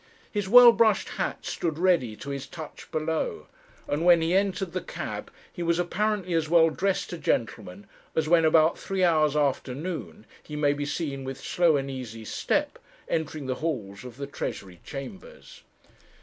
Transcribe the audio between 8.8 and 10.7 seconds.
hours after noon he